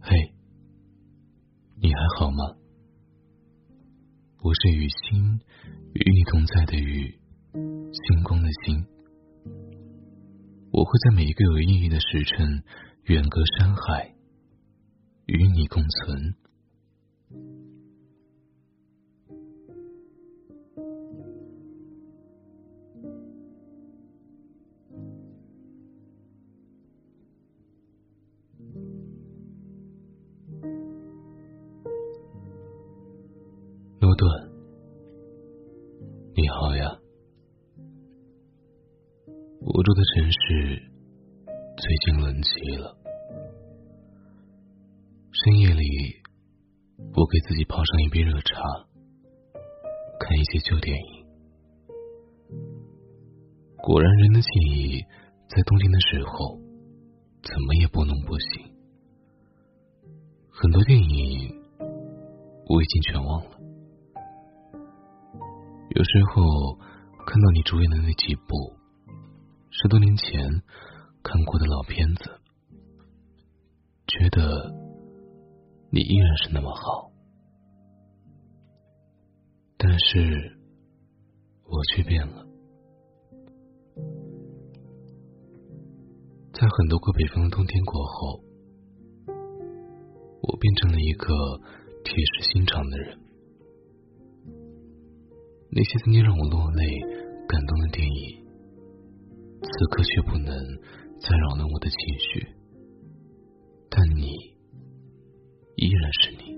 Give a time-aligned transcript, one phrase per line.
[0.00, 0.16] 嘿，
[1.80, 2.56] 你还好吗？
[4.42, 5.40] 我是与星，
[5.94, 7.20] 与你同在的雨，
[7.52, 8.84] 星光的星。
[10.72, 12.64] 我会在每一个有意义的时辰，
[13.04, 14.14] 远隔山海，
[15.26, 16.34] 与你共存。
[39.82, 40.82] 住的城市
[41.76, 42.96] 最近冷极了。
[45.32, 45.82] 深夜里，
[47.14, 48.62] 我给自己泡上一杯热茶，
[50.20, 51.26] 看一些旧电影。
[53.78, 55.00] 果然，人的记忆
[55.48, 56.58] 在冬天的时候
[57.42, 58.62] 怎么也拨弄不醒。
[60.50, 61.60] 很多电影
[62.68, 63.58] 我已经全忘了。
[65.96, 66.76] 有时候
[67.26, 68.81] 看到你主演的那几部。
[69.74, 70.62] 十多年前
[71.22, 72.24] 看过的老片子，
[74.06, 74.70] 觉得
[75.90, 77.10] 你依然是那么好，
[79.78, 80.58] 但是
[81.64, 82.46] 我却变了。
[86.52, 88.44] 在很多个北方的冬天过后，
[90.42, 91.34] 我变成了一个
[92.04, 93.18] 铁石心肠的人。
[95.70, 97.00] 那些曾经让我落泪、
[97.48, 98.41] 感动的电影。
[99.62, 100.54] 此刻却不能
[101.20, 102.46] 再扰乱我的情绪，
[103.88, 104.26] 但你
[105.76, 106.52] 依然是你。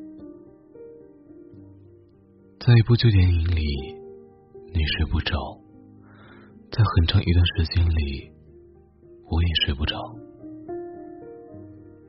[2.61, 3.63] 在一部旧电影里，
[4.73, 5.37] 你睡不着；
[6.73, 8.33] 在很长一段时间里，
[9.31, 9.99] 我也睡不着。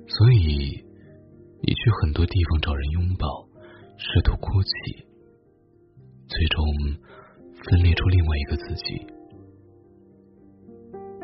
[0.08, 0.82] 所以，
[1.62, 3.28] 你去很多地方找人拥抱，
[3.98, 5.06] 试图哭泣，
[6.28, 6.66] 最终
[7.70, 9.15] 分裂出另外一个自己。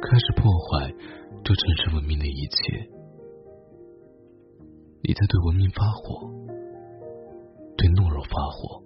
[0.01, 0.91] 开始破坏
[1.43, 2.89] 这城市文明的一切。
[5.03, 6.29] 你在对文明发火，
[7.77, 8.83] 对懦弱发火，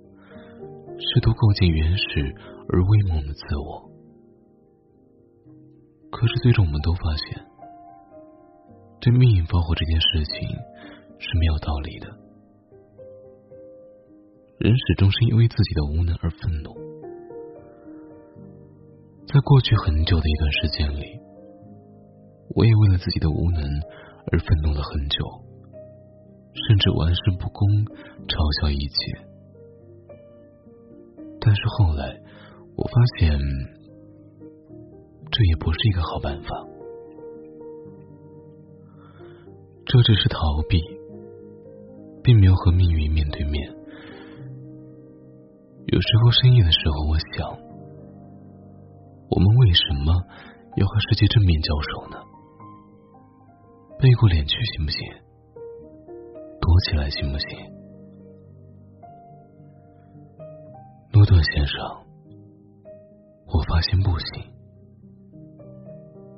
[0.99, 2.35] 试图构建原始
[2.69, 3.89] 而威猛的自我。
[6.11, 7.45] 可是最终，我们都发现，
[9.01, 10.49] 对命运发火这件事情
[11.19, 12.07] 是没有道理的。
[14.59, 16.84] 人始终是因为自己的无能而愤怒。
[19.35, 21.19] 在过去很久的一段时间里，
[22.55, 23.61] 我也为了自己的无能
[24.31, 25.19] 而愤怒了很久，
[26.55, 27.67] 甚至玩世不恭，
[28.31, 28.95] 嘲笑一切。
[31.41, 32.15] 但是后来，
[32.77, 33.37] 我发现
[35.29, 36.47] 这也不是一个好办法，
[39.85, 40.79] 这只是逃避，
[42.23, 43.67] 并没有和命运面对面。
[45.87, 47.65] 有时候深夜的时候，我想。
[49.29, 50.13] 我们为什么
[50.75, 52.17] 要和世界正面交手呢？
[53.97, 54.99] 背过脸去行不行？
[56.61, 57.47] 躲起来行不行？
[61.13, 61.77] 诺顿先生，
[63.47, 64.43] 我发现不行。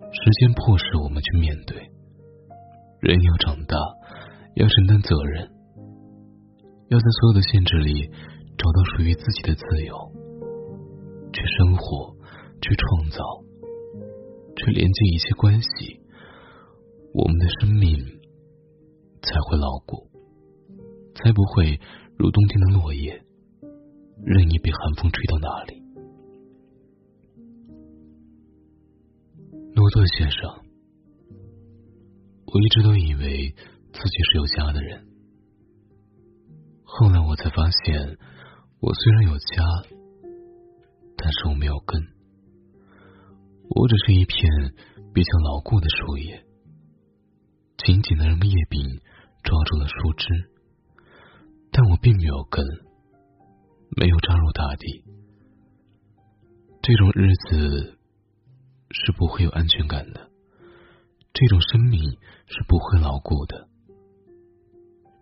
[0.09, 1.77] 时间迫使我们去面对，
[3.01, 3.75] 人要长大，
[4.55, 5.51] 要承担责任，
[6.89, 8.07] 要在所有的限制里
[8.57, 9.95] 找到属于自己的自由，
[11.33, 12.16] 去生活。
[12.61, 13.23] 去创造，
[14.57, 16.01] 去连接一切关系，
[17.13, 17.97] 我们的生命
[19.21, 20.09] 才会牢固，
[21.15, 21.79] 才不会
[22.17, 23.23] 如冬天的落叶，
[24.25, 25.81] 任意被寒风吹到哪里。
[29.75, 30.49] 诺顿先生，
[32.47, 33.53] 我一直都以为
[33.93, 35.07] 自己是有家的人，
[36.83, 38.17] 后来我才发现，
[38.79, 39.63] 我虽然有家，
[41.15, 42.16] 但是我没有根。
[43.79, 44.73] 我只是一片
[45.13, 46.43] 比较牢固的树叶，
[47.77, 48.99] 紧紧的让叶柄
[49.43, 50.49] 抓住了树枝，
[51.71, 52.65] 但我并没有根，
[53.95, 55.03] 没有扎入大地。
[56.81, 57.99] 这种日子
[58.89, 60.31] 是不会有安全感的，
[61.31, 62.01] 这种生命
[62.47, 63.69] 是不会牢固的。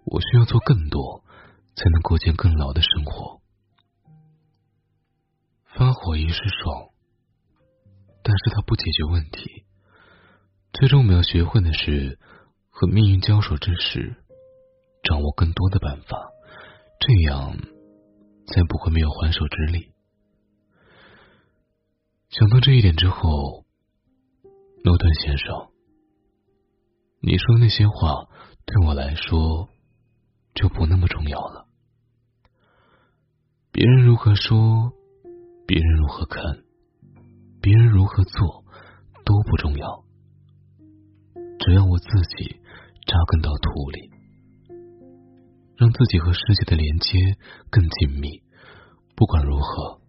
[0.05, 1.25] 我需要做更多，
[1.75, 3.41] 才能构建更牢的生活。
[5.65, 6.94] 发火一时爽。
[8.27, 9.66] 但是它不解决问题。
[10.74, 12.18] 最终，我们要学会的是，
[12.72, 14.16] 和命运交手之时，
[15.04, 16.31] 掌握更多的办法，
[17.00, 17.56] 这样
[18.48, 19.92] 才不会没有还手之力。
[22.30, 23.63] 想到这一点之后，
[24.83, 25.69] 诺顿先生，
[27.22, 28.27] 你说那些话
[28.66, 29.69] 对我来说
[30.56, 31.68] 就不那么重要了。
[33.72, 34.92] 别人如何说，
[35.68, 36.64] 别人如何看，
[37.65, 38.63] 别人如何做
[39.25, 40.06] 都不重要，
[41.57, 42.06] 只要我自
[42.38, 42.62] 己
[43.07, 44.12] 扎根到土里，
[45.75, 47.17] 让自己和世界的连接
[47.71, 48.44] 更紧密。
[49.15, 50.00] 不管如何，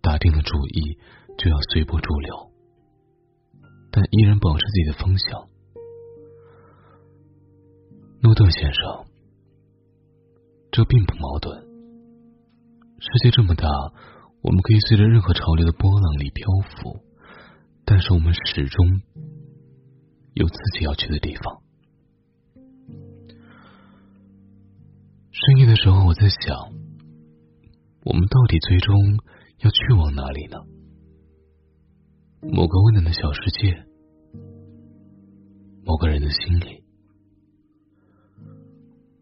[0.00, 0.96] 打定了主意。
[1.38, 2.50] 就要随波逐流，
[3.90, 5.48] 但依然保持自己的方向。
[8.20, 9.06] 诺顿先生，
[10.70, 11.58] 这并不矛盾。
[12.98, 13.66] 世界这么大，
[14.42, 17.00] 我们可以随着任何潮流的波浪里漂浮，
[17.84, 19.02] 但是我们始终
[20.34, 21.62] 有自己要去的地方。
[25.30, 26.56] 深夜的时候，我在想，
[28.04, 28.96] 我们到底最终
[29.58, 30.56] 要去往哪里呢？
[32.42, 33.84] 某个温暖的小世界，
[35.84, 36.82] 某个人的心里，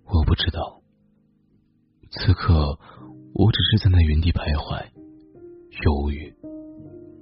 [0.04, 0.80] 我不知道。
[2.10, 2.78] 此刻，
[3.34, 4.86] 我只是在那原地徘徊，
[5.84, 6.34] 犹豫，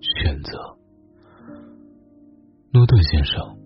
[0.00, 0.78] 选择。
[2.72, 3.58] 诺顿先生，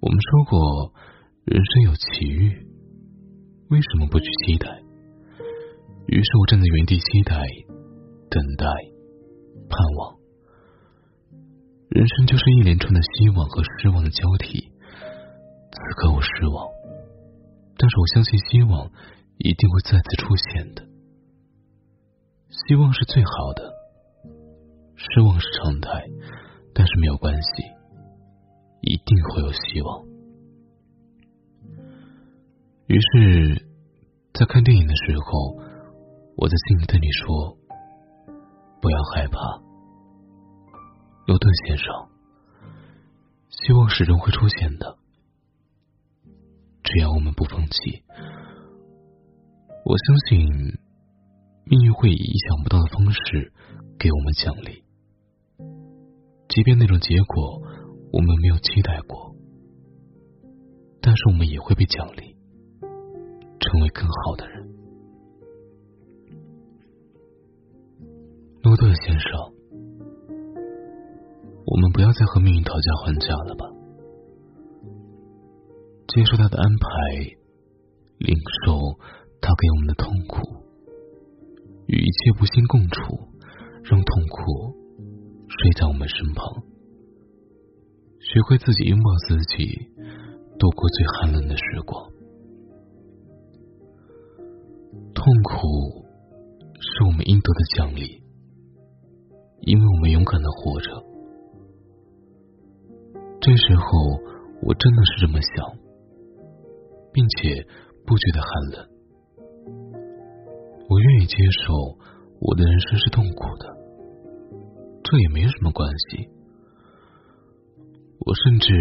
[0.00, 0.92] 我们说过，
[1.44, 2.66] 人生有奇遇，
[3.70, 4.68] 为什么不去期待？
[6.06, 7.34] 于是我站在原地期待，
[8.30, 8.66] 等待，
[9.68, 10.16] 盼望。
[11.88, 14.60] 人生就是一连串的希望和失望的交替。
[14.60, 16.68] 此刻我失望，
[17.76, 18.90] 但是我相信希望
[19.38, 20.85] 一定会再次出现的。
[22.48, 23.72] 希望是最好的，
[24.96, 26.06] 失望是常态，
[26.74, 27.62] 但是没有关系，
[28.80, 30.06] 一定会有希望。
[32.86, 33.66] 于是，
[34.32, 35.56] 在看电影的时候，
[36.36, 37.56] 我在心里对你说
[38.80, 39.38] ：“不要害怕。”
[41.26, 41.86] 罗顿先生，
[43.50, 44.96] 希望始终会出现的，
[46.84, 48.04] 只要我们不放弃。
[49.84, 50.78] 我相信
[51.68, 53.52] 命运会以意想不到的方式
[53.98, 54.84] 给我们奖励，
[56.48, 57.60] 即便那种结果
[58.12, 59.34] 我们没有期待过，
[61.00, 62.36] 但是我们也会被奖励，
[63.58, 64.68] 成为更好的人。
[68.62, 69.30] 诺顿先生。
[71.68, 73.66] 我们不要再和命运讨价还价了吧，
[76.06, 76.86] 接受他的安排，
[78.18, 79.00] 领受
[79.40, 80.55] 他给我们的痛苦，
[81.86, 83.00] 与一切不幸共处，
[83.84, 84.76] 让痛苦
[85.48, 86.62] 睡在我们身旁，
[88.18, 89.88] 学会自己拥抱自己，
[90.58, 92.10] 度过最寒冷的时光。
[95.14, 96.04] 痛苦
[96.80, 98.22] 是我们应得的奖励，
[99.60, 100.90] 因为我们勇敢的活着。
[103.40, 104.20] 这时候，
[104.62, 105.78] 我真的是这么想，
[107.12, 107.66] 并且
[108.04, 108.95] 不觉得寒冷。
[110.88, 111.74] 我愿意接受
[112.40, 113.66] 我的人生是痛苦的，
[115.02, 116.28] 这也没什么关系。
[118.20, 118.72] 我甚至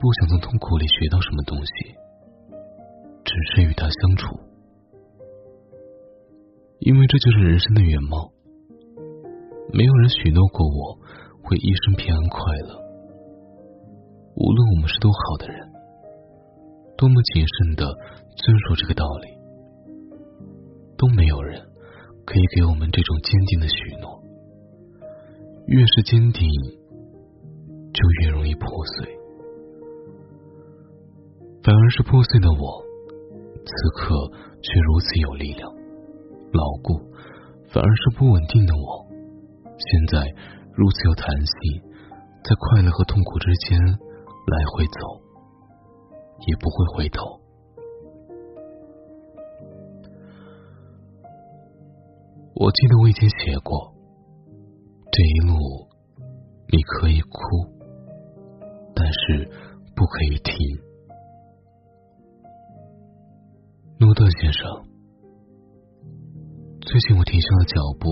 [0.00, 1.72] 不想从痛苦里学到什么东西，
[3.24, 4.38] 只是与他相处，
[6.80, 8.32] 因为这就是人生的原貌。
[9.72, 10.98] 没有人许诺过我
[11.42, 12.80] 会一生平安快乐。
[14.36, 15.72] 无论我们是多好的人，
[16.96, 17.84] 多么谨慎的
[18.36, 19.35] 遵守这个道理，
[20.96, 21.60] 都没有人
[22.24, 24.22] 可以给我们这种坚定的许诺。
[25.66, 26.48] 越是坚定，
[27.92, 29.18] 就越容易破碎。
[31.62, 32.82] 反而是破碎的我，
[33.64, 34.30] 此刻
[34.62, 35.68] 却如此有力量、
[36.52, 36.98] 牢固；
[37.68, 39.06] 反而是不稳定的我，
[39.78, 40.32] 现在
[40.72, 41.82] 如此有弹性，
[42.44, 43.78] 在快乐和痛苦之间。
[44.46, 45.20] 来回走，
[46.46, 47.40] 也不会回头。
[52.58, 53.92] 我记得我以前写过，
[55.12, 55.58] 这一路
[56.72, 57.38] 你可以哭，
[58.94, 59.44] 但是
[59.94, 60.54] 不可以停。
[64.00, 64.88] 诺顿先生，
[66.80, 68.08] 最近我停下了脚步，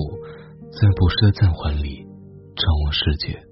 [0.70, 3.42] 在不时的暂缓里张望世界。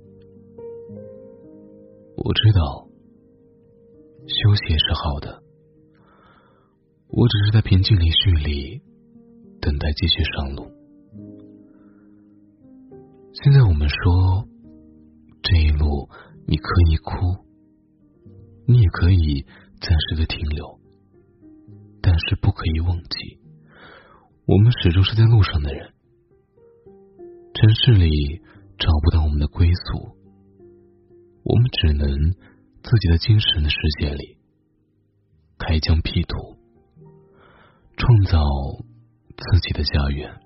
[2.19, 2.87] 我知道，
[4.27, 5.43] 休息也是好的。
[7.09, 8.83] 我只是在平静里蓄力，
[9.63, 10.71] 等待继续上路。
[13.35, 14.47] 现在我们说，
[15.43, 16.11] 这一路
[16.47, 17.15] 你可以哭，
[18.67, 19.47] 你也可以
[19.81, 20.79] 暂时的停留，
[22.03, 23.39] 但是不可以忘记，
[24.47, 25.95] 我们始终是在路上的人。
[27.55, 28.43] 城市里
[28.79, 30.15] 找不到我们的归宿，
[31.43, 32.33] 我们只能
[32.83, 34.37] 自己的精神的世界里
[35.59, 36.37] 开疆辟土，
[37.97, 38.39] 创造
[39.37, 40.39] 自己的家园。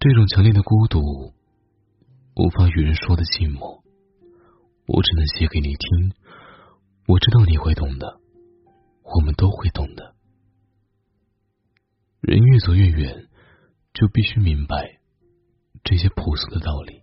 [0.00, 1.34] 这种强烈的孤独，
[2.36, 3.82] 无法与人说的寂寞，
[4.86, 6.12] 我只能写给你听。
[7.06, 8.20] 我知道你会懂的，
[9.02, 10.14] 我们都会懂的。
[12.20, 13.26] 人越走越远。
[13.94, 15.00] 就必须明白
[15.82, 17.02] 这些朴素的道理。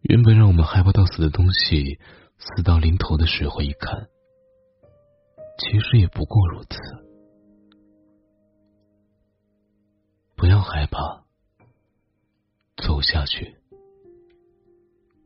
[0.00, 2.00] 原本让我们害怕到死的东西，
[2.38, 4.08] 死到临头的时候一看，
[5.60, 6.76] 其实也不过如此。
[10.42, 11.22] 不要害怕，
[12.74, 13.60] 走下去。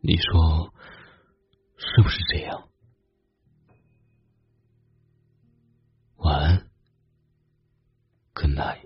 [0.03, 0.75] 你说
[1.79, 2.69] 是不是这样？
[6.17, 6.71] 晚安
[8.35, 8.86] ，Good night。